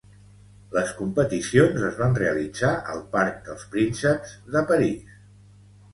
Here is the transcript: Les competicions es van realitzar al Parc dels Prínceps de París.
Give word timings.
Les 0.75 0.93
competicions 1.01 1.85
es 1.91 1.99
van 2.01 2.17
realitzar 2.21 2.73
al 2.95 3.03
Parc 3.17 3.39
dels 3.51 3.67
Prínceps 3.77 4.37
de 4.57 4.65
París. 4.73 5.17